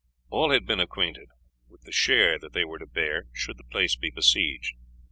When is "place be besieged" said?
3.63-4.73